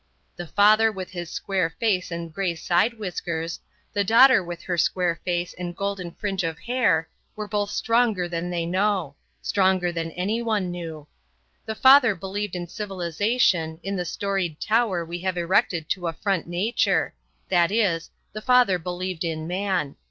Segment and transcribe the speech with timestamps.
[0.35, 3.59] The father with his square face and grey side whiskers,
[3.93, 8.49] the daughter with her square face and golden fringe of hair, were both stronger than
[8.49, 11.05] they know; stronger than anyone knew.
[11.67, 17.13] The father believed in civilization, in the storied tower we have erected to affront nature;
[17.49, 19.97] that is, the father believed in Man.